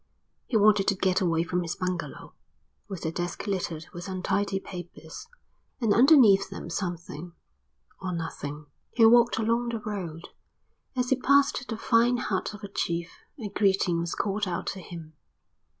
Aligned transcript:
He 0.47 0.57
wanted 0.57 0.87
to 0.87 0.95
get 0.95 1.21
away 1.21 1.43
from 1.43 1.61
his 1.61 1.75
bungalow, 1.75 2.33
with 2.87 3.03
the 3.03 3.11
desk 3.11 3.45
littered 3.45 3.85
with 3.93 4.07
untidy 4.07 4.59
papers, 4.59 5.27
and 5.79 5.93
underneath 5.93 6.49
them 6.49 6.71
something, 6.71 7.33
or 8.01 8.11
nothing. 8.11 8.65
He 8.95 9.05
walked 9.05 9.37
along 9.37 9.69
the 9.69 9.79
road. 9.79 10.29
As 10.95 11.11
he 11.11 11.15
passed 11.17 11.67
the 11.69 11.77
fine 11.77 12.17
hut 12.17 12.55
of 12.55 12.63
a 12.63 12.67
chief 12.67 13.11
a 13.37 13.49
greeting 13.49 13.99
was 13.99 14.15
called 14.15 14.47
out 14.47 14.65
to 14.73 14.79
him. 14.79 15.13